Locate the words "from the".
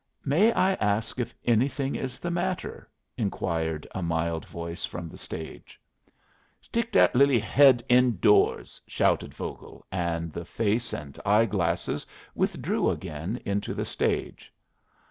4.83-5.17